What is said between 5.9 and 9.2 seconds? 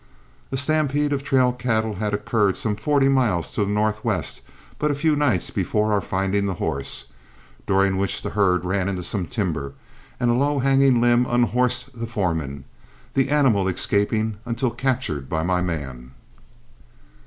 our finding the horse, during which the herd ran into